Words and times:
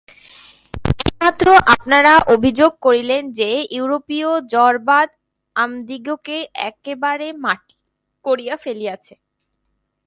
এইমাত্র 1.05 1.45
আপনারা 1.65 2.13
অভিযোগ 2.27 2.71
করিলেন 2.81 3.23
যে, 3.31 3.49
ইউরোপীয় 3.71 4.29
জড়বাদ 4.47 5.07
আমাদিগকে 5.55 6.37
একেবারে 6.69 7.27
মাটি 7.43 7.77
করিয়া 8.25 8.55
ফেলিয়াছে। 8.57 9.13